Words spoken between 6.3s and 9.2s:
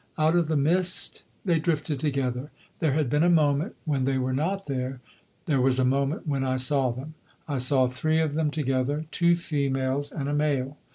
I saw them. I saw three of them together,